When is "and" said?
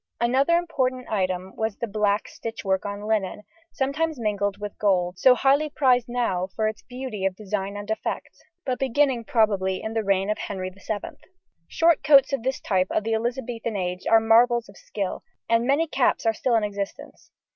7.77-7.87, 15.47-15.67